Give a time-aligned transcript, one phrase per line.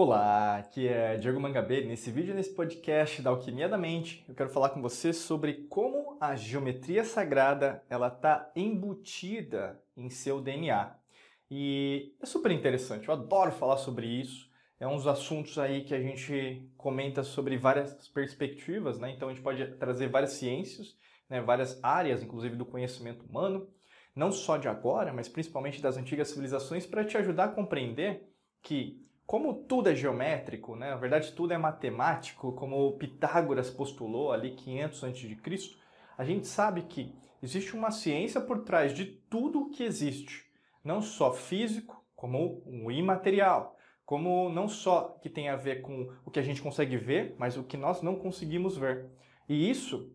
[0.00, 1.84] Olá, aqui é Diego Mangabeira.
[1.84, 6.16] Nesse vídeo, nesse podcast da Alquimia da Mente, eu quero falar com você sobre como
[6.20, 10.94] a geometria sagrada ela está embutida em seu DNA.
[11.50, 14.48] E é super interessante, eu adoro falar sobre isso.
[14.78, 19.10] É um dos assuntos aí que a gente comenta sobre várias perspectivas, né?
[19.10, 20.96] Então a gente pode trazer várias ciências,
[21.28, 21.40] né?
[21.40, 23.68] várias áreas, inclusive do conhecimento humano,
[24.14, 29.07] não só de agora, mas principalmente das antigas civilizações, para te ajudar a compreender que
[29.28, 30.88] como tudo é geométrico, né?
[30.88, 35.76] na verdade tudo é matemático, como Pitágoras postulou ali 500 a.C.,
[36.16, 40.50] a gente sabe que existe uma ciência por trás de tudo o que existe,
[40.82, 46.30] não só físico, como o imaterial, como não só que tem a ver com o
[46.30, 49.10] que a gente consegue ver, mas o que nós não conseguimos ver.
[49.46, 50.10] E isso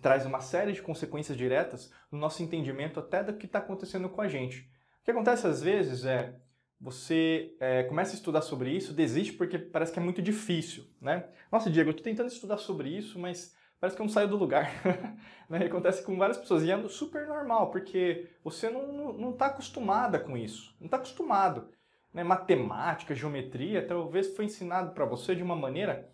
[0.00, 4.22] traz uma série de consequências diretas no nosso entendimento até do que está acontecendo com
[4.22, 4.60] a gente.
[5.02, 6.34] O que acontece às vezes é
[6.80, 11.28] você é, começa a estudar sobre isso, desiste porque parece que é muito difícil, né?
[11.50, 14.36] Nossa, Diego, eu estou tentando estudar sobre isso, mas parece que eu não saio do
[14.36, 14.70] lugar.
[15.50, 15.64] né?
[15.64, 20.76] Acontece com várias pessoas e é super normal, porque você não está acostumada com isso,
[20.78, 21.68] não está acostumado.
[22.12, 22.22] Né?
[22.22, 26.08] Matemática, geometria, talvez foi ensinado para você de uma maneira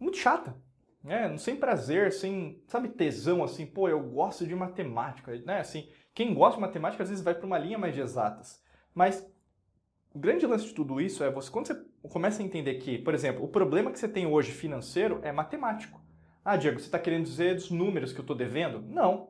[0.00, 0.56] muito chata,
[1.04, 1.36] né?
[1.36, 5.60] sem prazer, sem, sabe, tesão, assim, pô, eu gosto de matemática, né?
[5.60, 8.62] Assim, quem gosta de matemática às vezes vai para uma linha mais de exatas,
[8.94, 9.26] mas
[10.16, 13.12] o grande lance de tudo isso é você quando você começa a entender que, por
[13.12, 16.00] exemplo, o problema que você tem hoje financeiro é matemático.
[16.42, 18.80] Ah, Diego, você está querendo dizer dos números que eu estou devendo?
[18.80, 19.28] Não.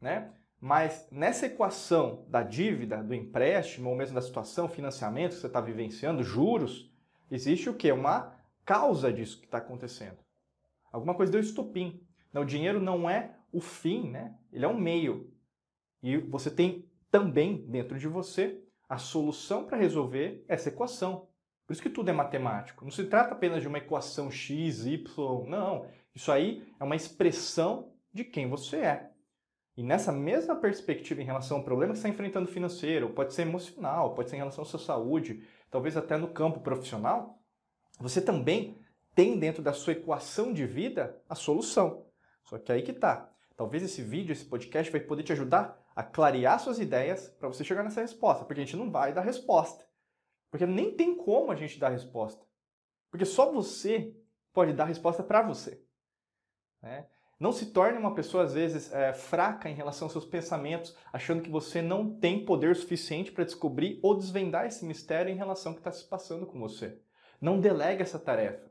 [0.00, 0.32] Né?
[0.60, 5.60] Mas nessa equação da dívida, do empréstimo, ou mesmo da situação, financiamento que você está
[5.60, 6.92] vivenciando, juros,
[7.30, 7.92] existe o quê?
[7.92, 10.18] Uma causa disso que está acontecendo.
[10.90, 12.02] Alguma coisa deu estopim.
[12.32, 14.34] Não, o dinheiro não é o fim, né?
[14.52, 15.32] Ele é um meio.
[16.02, 21.28] E você tem também dentro de você a solução para resolver essa equação.
[21.66, 22.84] Por isso que tudo é matemático.
[22.84, 25.86] Não se trata apenas de uma equação x, y, não.
[26.14, 29.10] Isso aí é uma expressão de quem você é.
[29.76, 33.42] E nessa mesma perspectiva em relação ao problema que você está enfrentando financeiro, pode ser
[33.42, 37.38] emocional, pode ser em relação à sua saúde, talvez até no campo profissional,
[38.00, 38.78] você também
[39.14, 42.06] tem dentro da sua equação de vida a solução.
[42.44, 43.30] Só que aí que tá.
[43.56, 47.64] Talvez esse vídeo, esse podcast vai poder te ajudar a clarear suas ideias para você
[47.64, 49.84] chegar nessa resposta, porque a gente não vai dar resposta.
[50.48, 52.46] Porque nem tem como a gente dar resposta.
[53.10, 54.14] Porque só você
[54.52, 55.82] pode dar resposta para você.
[56.80, 57.08] Né?
[57.40, 61.42] Não se torne uma pessoa, às vezes, é, fraca em relação aos seus pensamentos, achando
[61.42, 65.74] que você não tem poder suficiente para descobrir ou desvendar esse mistério em relação ao
[65.74, 67.02] que está se passando com você.
[67.40, 68.70] Não delegue essa tarefa.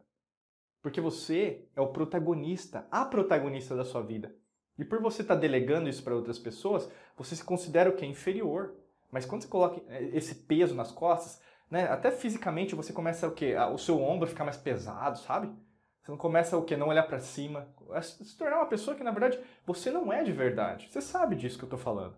[0.81, 4.33] Porque você é o protagonista, a protagonista da sua vida.
[4.77, 8.05] E por você estar tá delegando isso para outras pessoas, você se considera o que?
[8.05, 8.75] Inferior.
[9.11, 13.31] Mas quando você coloca eh, esse peso nas costas, né, até fisicamente você começa o
[13.31, 13.55] quê?
[13.73, 15.49] O seu ombro ficar mais pesado, sabe?
[16.01, 16.77] Você não começa o quê?
[16.77, 17.67] Não olhar para cima.
[18.01, 20.87] Se tornar uma pessoa que, na verdade, você não é de verdade.
[20.89, 22.15] Você sabe disso que eu estou falando.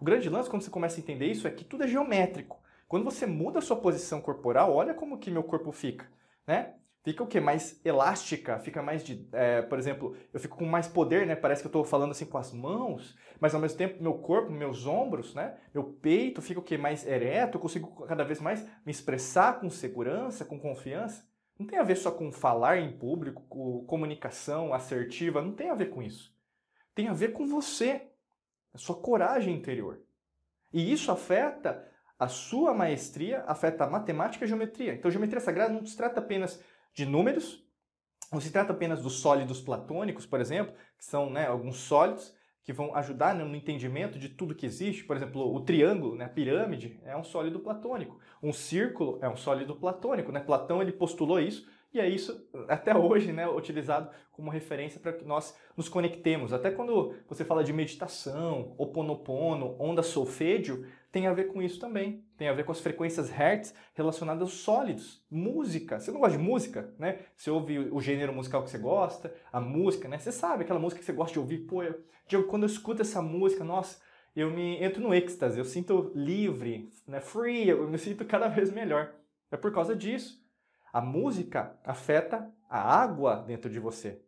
[0.00, 2.60] O grande lance, quando você começa a entender isso, é que tudo é geométrico.
[2.86, 6.06] Quando você muda a sua posição corporal, olha como que meu corpo fica,
[6.46, 6.74] né?
[7.04, 7.38] Fica o quê?
[7.38, 9.28] Mais elástica, fica mais de.
[9.32, 11.36] É, por exemplo, eu fico com mais poder, né?
[11.36, 14.50] Parece que eu estou falando assim com as mãos, mas ao mesmo tempo meu corpo,
[14.50, 15.56] meus ombros, né?
[15.72, 16.78] Meu peito fica o quê?
[16.78, 21.24] Mais ereto, eu consigo cada vez mais me expressar com segurança, com confiança.
[21.58, 25.74] Não tem a ver só com falar em público, com comunicação assertiva, não tem a
[25.74, 26.34] ver com isso.
[26.94, 28.08] Tem a ver com você,
[28.72, 30.00] a sua coragem interior.
[30.72, 31.88] E isso afeta
[32.18, 34.94] a sua maestria, afeta a matemática e a geometria.
[34.94, 36.60] Então, geometria sagrada não se trata apenas
[36.94, 37.62] de números.
[38.32, 42.72] Não se trata apenas dos sólidos platônicos, por exemplo, que são né, alguns sólidos que
[42.72, 45.04] vão ajudar no entendimento de tudo que existe.
[45.04, 48.18] Por exemplo, o triângulo, né, a pirâmide, é um sólido platônico.
[48.42, 50.32] Um círculo é um sólido platônico.
[50.32, 50.40] Né?
[50.40, 55.24] Platão ele postulou isso e é isso até hoje né, utilizado como referência para que
[55.24, 56.52] nós nos conectemos.
[56.52, 62.24] Até quando você fala de meditação, oponopono, onda solfégio, tem a ver com isso também.
[62.36, 65.24] Tem a ver com as frequências Hertz relacionadas aos sólidos.
[65.30, 66.00] Música.
[66.00, 67.20] Você não gosta de música, né?
[67.36, 70.18] Você ouve o gênero musical que você gosta, a música, né?
[70.18, 71.58] Você sabe aquela música que você gosta de ouvir.
[71.58, 74.02] Pô, eu, Diego, quando eu escuto essa música, nossa,
[74.34, 77.20] eu me entro no êxtase, eu sinto livre, né?
[77.20, 79.14] Free, eu me sinto cada vez melhor.
[79.52, 80.43] É por causa disso.
[80.94, 84.22] A música afeta a água dentro de você.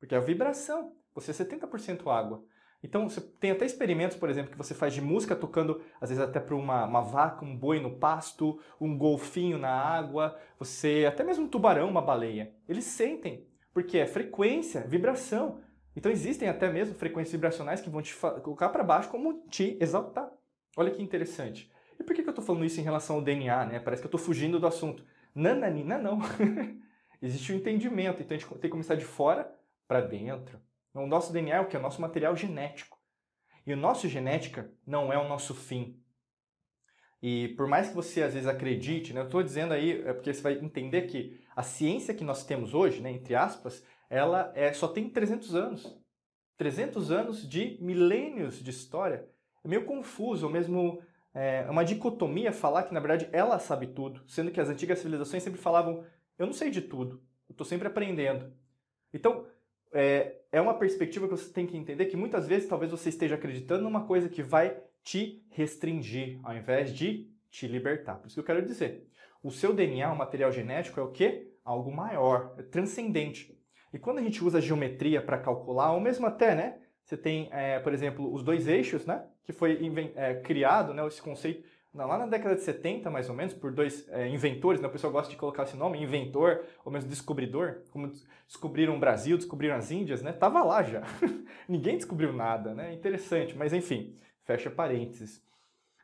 [0.00, 0.96] Porque é a vibração.
[1.14, 2.44] Você é 70% água.
[2.82, 6.24] Então, você tem até experimentos, por exemplo, que você faz de música tocando, às vezes
[6.24, 11.22] até para uma, uma vaca, um boi no pasto, um golfinho na água, você até
[11.22, 12.52] mesmo um tubarão, uma baleia.
[12.68, 15.60] Eles sentem, porque é frequência, vibração.
[15.94, 20.28] Então, existem até mesmo frequências vibracionais que vão te colocar para baixo como te exaltar.
[20.76, 21.70] Olha que interessante.
[21.96, 23.66] E por que eu estou falando isso em relação ao DNA?
[23.66, 23.78] Né?
[23.78, 25.04] Parece que eu estou fugindo do assunto.
[25.38, 26.18] Nananina, não.
[27.22, 29.52] Existe o um entendimento, então a gente tem que começar de fora
[29.86, 30.60] para dentro.
[30.92, 31.76] O nosso DNA é o que?
[31.76, 32.98] É o nosso material genético.
[33.64, 36.02] E o nosso genética não é o nosso fim.
[37.22, 40.32] E por mais que você às vezes acredite, né, eu estou dizendo aí, é porque
[40.32, 44.72] você vai entender que a ciência que nós temos hoje, né, entre aspas, ela é,
[44.72, 46.00] só tem 300 anos.
[46.56, 49.28] 300 anos de milênios de história.
[49.64, 51.00] É meio confuso, ou mesmo
[51.34, 55.42] é uma dicotomia falar que na verdade ela sabe tudo, sendo que as antigas civilizações
[55.42, 56.04] sempre falavam:
[56.38, 58.52] eu não sei de tudo, eu estou sempre aprendendo.
[59.12, 59.46] Então,
[59.92, 63.34] é, é uma perspectiva que você tem que entender que muitas vezes talvez você esteja
[63.34, 68.16] acreditando numa coisa que vai te restringir, ao invés de te libertar.
[68.16, 69.06] Por isso que eu quero dizer.
[69.42, 71.52] O seu DNA, o material genético, é o quê?
[71.64, 73.56] Algo maior, é transcendente.
[73.92, 76.78] E quando a gente usa geometria para calcular, ou mesmo até, né?
[77.08, 79.24] Você tem, é, por exemplo, os dois eixos, né?
[79.42, 79.80] Que foi
[80.14, 81.06] é, criado, né?
[81.06, 81.64] Esse conceito
[81.94, 84.86] lá na década de 70, mais ou menos, por dois é, inventores, né?
[84.86, 88.12] o pessoal gosta de colocar esse nome, inventor, ou mesmo descobridor, como
[88.46, 90.32] descobriram o Brasil, descobriram as Índias, né?
[90.32, 91.02] Tava lá já.
[91.66, 92.92] Ninguém descobriu nada, né?
[92.92, 94.14] Interessante, mas enfim,
[94.44, 95.42] fecha parênteses.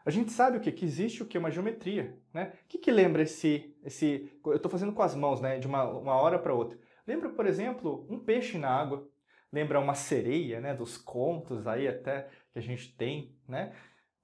[0.07, 0.73] A gente sabe o que?
[0.73, 1.37] Que existe o que?
[1.37, 2.55] Uma geometria, né?
[2.65, 4.33] O que, que lembra esse, esse...
[4.43, 5.59] Eu estou fazendo com as mãos, né?
[5.59, 6.79] De uma, uma hora para outra.
[7.07, 9.07] Lembra, por exemplo, um peixe na água.
[9.55, 10.75] Lembra uma sereia, né?
[10.75, 13.73] Dos contos aí até que a gente tem, né?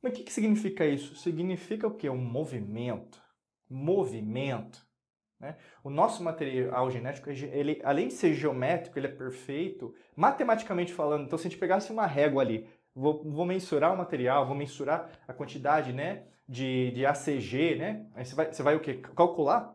[0.03, 1.15] Mas o que, que significa isso?
[1.15, 2.11] Significa o quê?
[2.11, 3.23] Um movimento.
[3.69, 4.85] Movimento.
[5.39, 5.57] Né?
[5.85, 11.27] O nosso material genético, ele, além de ser geométrico, ele é perfeito, matematicamente falando.
[11.27, 15.13] Então, se a gente pegasse uma régua ali, vou, vou mensurar o material, vou mensurar
[15.29, 18.11] a quantidade né, de, de ACG, né?
[18.17, 18.95] Aí você vai, você vai o quê?
[18.95, 19.73] Calcular,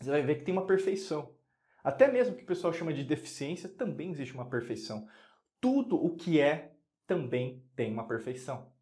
[0.00, 1.32] você vai ver que tem uma perfeição.
[1.82, 5.06] Até mesmo o que o pessoal chama de deficiência, também existe uma perfeição.
[5.60, 6.74] Tudo o que é
[7.06, 8.72] também tem uma perfeição.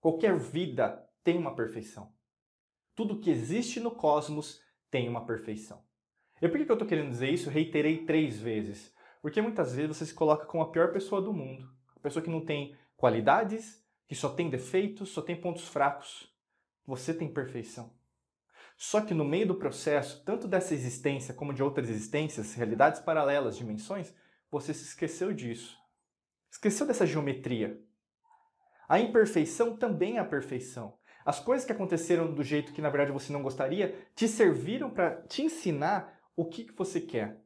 [0.00, 2.12] Qualquer vida tem uma perfeição.
[2.94, 4.60] Tudo que existe no cosmos
[4.90, 5.84] tem uma perfeição.
[6.40, 7.50] E por que eu estou querendo dizer isso?
[7.50, 8.94] Reiterei três vezes.
[9.20, 11.68] Porque muitas vezes você se coloca como a pior pessoa do mundo.
[11.94, 16.34] A pessoa que não tem qualidades, que só tem defeitos, só tem pontos fracos.
[16.86, 17.94] Você tem perfeição.
[18.82, 23.58] Só que no meio do processo, tanto dessa existência como de outras existências, realidades paralelas,
[23.58, 24.10] dimensões,
[24.50, 25.76] você se esqueceu disso.
[26.50, 27.78] Esqueceu dessa geometria.
[28.88, 30.96] A imperfeição também é a perfeição.
[31.26, 35.24] As coisas que aconteceram do jeito que na verdade você não gostaria te serviram para
[35.28, 37.38] te ensinar o que, que você quer.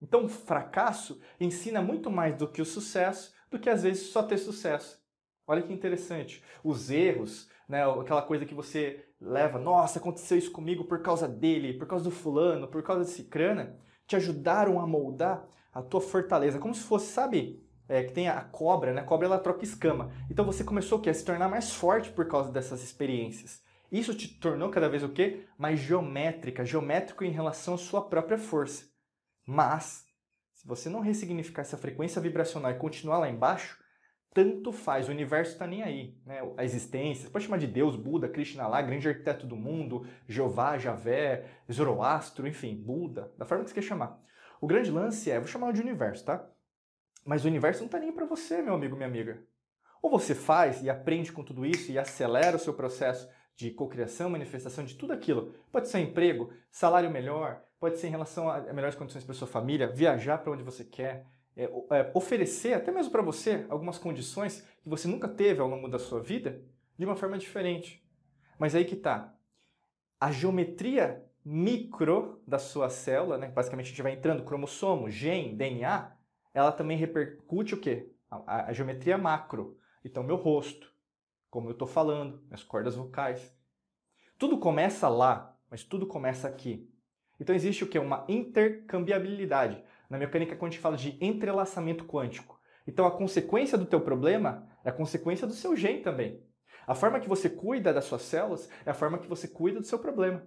[0.00, 4.22] Então, o fracasso ensina muito mais do que o sucesso, do que às vezes só
[4.22, 4.98] ter sucesso.
[5.46, 6.42] Olha que interessante.
[6.64, 11.74] Os erros, né, aquela coisa que você leva, nossa, aconteceu isso comigo por causa dele,
[11.74, 16.58] por causa do fulano, por causa desse crana, te ajudaram a moldar a tua fortaleza,
[16.58, 19.00] como se fosse, sabe, é, que tem a cobra, né?
[19.00, 20.10] A cobra ela troca escama.
[20.30, 21.10] Então você começou o quê?
[21.10, 23.62] a se tornar mais forte por causa dessas experiências.
[23.90, 25.46] Isso te tornou cada vez o quê?
[25.56, 28.84] Mais geométrica, geométrico em relação à sua própria força.
[29.46, 30.04] Mas,
[30.52, 33.78] se você não ressignificar essa frequência vibracional e continuar lá embaixo,
[34.38, 36.16] tanto faz, o universo está nem aí.
[36.24, 36.40] Né?
[36.56, 40.78] A existência, você pode chamar de Deus, Buda, Krishna lá, grande arquiteto do mundo, Jeová,
[40.78, 44.16] Javé, Zoroastro, enfim, Buda, da forma que você quer chamar.
[44.60, 46.48] O grande lance é, vou chamar de universo, tá?
[47.24, 49.42] Mas o universo não está nem para você, meu amigo, minha amiga.
[50.00, 54.30] Ou você faz e aprende com tudo isso e acelera o seu processo de cocriação,
[54.30, 55.52] manifestação de tudo aquilo.
[55.72, 59.88] Pode ser emprego, salário melhor, pode ser em relação a melhores condições para sua família,
[59.88, 61.26] viajar para onde você quer,
[61.58, 65.88] é, é, oferecer até mesmo para você algumas condições que você nunca teve ao longo
[65.88, 66.62] da sua vida
[66.96, 68.00] de uma forma diferente.
[68.56, 69.34] Mas aí que tá.
[70.20, 73.48] A geometria micro da sua célula, né?
[73.48, 76.12] basicamente a gente vai entrando cromossomo, gene, DNA,
[76.54, 78.12] ela também repercute o quê?
[78.30, 79.76] A, a geometria macro.
[80.04, 80.92] Então, meu rosto,
[81.50, 83.52] como eu estou falando, minhas cordas vocais.
[84.38, 86.88] Tudo começa lá, mas tudo começa aqui.
[87.40, 87.98] Então existe o que?
[87.98, 89.82] Uma intercambiabilidade.
[90.08, 92.58] Na mecânica quântica fala de entrelaçamento quântico.
[92.86, 96.42] Então a consequência do teu problema é a consequência do seu gene também.
[96.86, 99.86] A forma que você cuida das suas células é a forma que você cuida do
[99.86, 100.46] seu problema.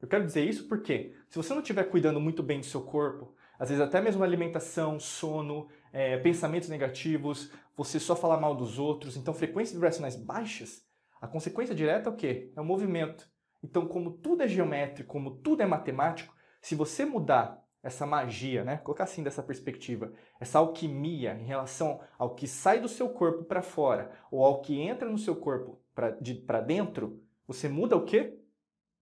[0.00, 3.34] Eu quero dizer isso porque se você não estiver cuidando muito bem do seu corpo,
[3.58, 9.16] às vezes até mesmo alimentação, sono, é, pensamentos negativos, você só falar mal dos outros,
[9.16, 10.84] então frequências vibracionais baixas,
[11.20, 12.52] a consequência direta é o quê?
[12.54, 13.26] É o movimento.
[13.62, 18.78] Então, como tudo é geométrico, como tudo é matemático, se você mudar essa magia, né?
[18.78, 20.10] Colocar assim dessa perspectiva,
[20.40, 24.80] essa alquimia em relação ao que sai do seu corpo para fora ou ao que
[24.80, 28.38] entra no seu corpo para dentro, você muda o quê?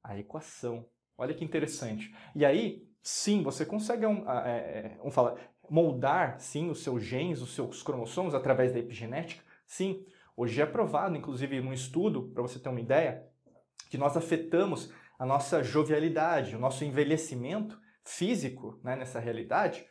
[0.02, 0.84] A equação.
[1.16, 2.12] Olha que interessante.
[2.34, 5.36] E aí, sim, você consegue um, é, é, um, falar,
[5.70, 9.44] moldar sim os seus genes, os seus cromossomos através da epigenética.
[9.64, 10.04] Sim,
[10.36, 13.24] hoje é provado, inclusive num estudo, para você ter uma ideia,
[13.88, 19.86] que nós afetamos a nossa jovialidade, o nosso envelhecimento físico né, nessa realidade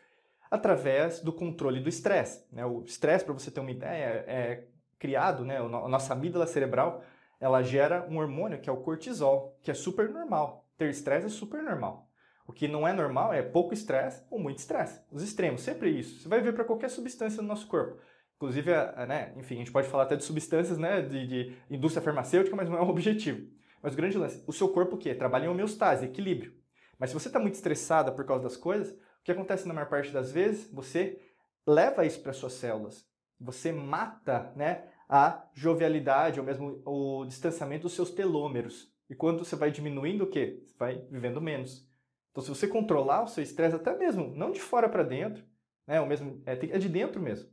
[0.50, 2.46] através do controle do estresse.
[2.51, 2.65] Né?
[2.65, 4.68] O estresse, para você ter uma ideia, é
[5.00, 7.03] criado, né, a nossa amígdala cerebral,
[7.39, 10.68] ela gera um hormônio que é o cortisol, que é super normal.
[10.77, 12.08] Ter estresse é super normal.
[12.46, 15.01] O que não é normal é pouco estresse ou muito estresse.
[15.10, 16.20] Os extremos, sempre isso.
[16.20, 18.00] Você vai ver para qualquer substância no nosso corpo.
[18.36, 18.72] Inclusive,
[19.08, 22.70] né, enfim, a gente pode falar até de substâncias né, de, de indústria farmacêutica, mas
[22.70, 23.48] não é o objetivo.
[23.82, 25.15] Mas o grande lance, o seu corpo o quê?
[25.15, 26.53] Trabalha em homeostase, equilíbrio.
[27.01, 29.89] Mas se você está muito estressada por causa das coisas, o que acontece na maior
[29.89, 30.72] parte das vezes?
[30.72, 31.20] Você
[31.65, 33.10] leva isso para suas células.
[33.39, 38.93] Você mata né, a jovialidade, ou mesmo o distanciamento dos seus telômeros.
[39.10, 40.62] E quando você vai diminuindo o quê?
[40.63, 41.89] Você vai vivendo menos.
[42.29, 45.43] Então, se você controlar o seu estresse, até mesmo, não de fora para dentro,
[45.88, 47.50] né, ou mesmo, é, é de dentro mesmo.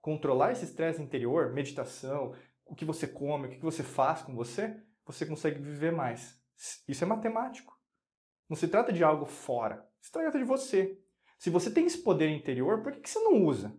[0.00, 4.80] Controlar esse estresse interior, meditação, o que você come, o que você faz com você,
[5.04, 6.40] você consegue viver mais.
[6.86, 7.71] Isso é matemático.
[8.52, 10.98] Não se trata de algo fora, se trata de você.
[11.38, 13.74] Se você tem esse poder interior, por que, que você não usa?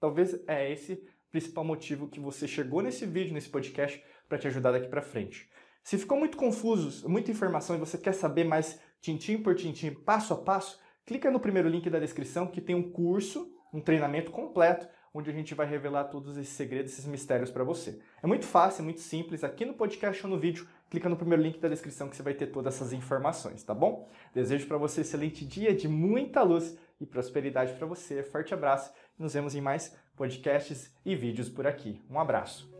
[0.00, 4.48] Talvez é esse o principal motivo que você chegou nesse vídeo, nesse podcast, para te
[4.48, 5.48] ajudar daqui para frente.
[5.80, 10.34] Se ficou muito confuso, muita informação e você quer saber mais tintim por tintim, passo
[10.34, 14.88] a passo, clica no primeiro link da descrição que tem um curso, um treinamento completo,
[15.14, 18.00] onde a gente vai revelar todos esses segredos, esses mistérios para você.
[18.20, 19.44] É muito fácil, é muito simples.
[19.44, 22.34] Aqui no podcast ou no vídeo, clica no primeiro link da descrição que você vai
[22.34, 24.08] ter todas essas informações, tá bom?
[24.34, 28.22] Desejo para você um excelente dia de muita luz e prosperidade para você.
[28.22, 28.92] Forte abraço.
[29.18, 32.00] Nos vemos em mais podcasts e vídeos por aqui.
[32.10, 32.75] Um abraço.